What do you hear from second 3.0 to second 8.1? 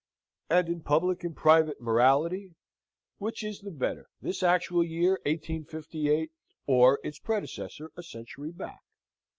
Which is the better, this actual year 1858, or its predecessor a